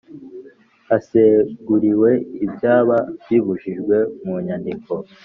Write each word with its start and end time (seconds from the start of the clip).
Haseguriwe 0.87 2.11
ibyaba 2.45 2.97
bibujijwe 3.27 3.95
mu 4.23 4.35
nyandiko 4.45 4.93